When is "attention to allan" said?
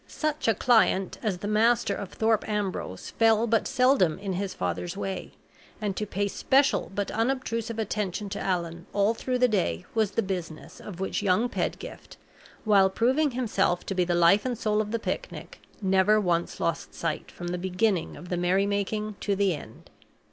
7.77-8.87